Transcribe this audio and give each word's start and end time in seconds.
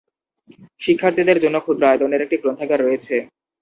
শিক্ষার্থীদের 0.81 1.37
জন্য 1.43 1.57
ক্ষুদ্র 1.61 1.83
আয়তনের 1.89 2.23
একটি 2.25 2.37
গ্রন্থাগার 2.37 2.79
রয়েছে। 2.81 3.15